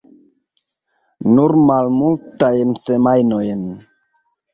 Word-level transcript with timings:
Nur 1.33 1.53
malmultajn 1.67 2.73
semajnojn. 2.85 3.61